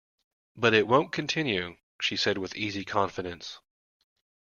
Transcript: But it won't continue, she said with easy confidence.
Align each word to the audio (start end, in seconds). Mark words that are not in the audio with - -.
But 0.55 0.73
it 0.73 0.87
won't 0.87 1.11
continue, 1.11 1.77
she 2.01 2.17
said 2.17 2.39
with 2.39 2.55
easy 2.55 2.83
confidence. 2.83 3.59